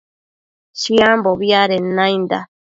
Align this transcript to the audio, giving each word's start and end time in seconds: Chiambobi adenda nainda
Chiambobi 0.79 1.47
adenda 1.61 1.93
nainda 2.03 2.37